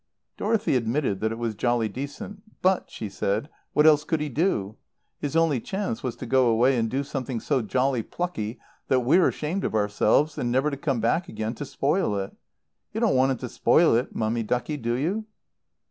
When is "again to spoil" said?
11.29-12.15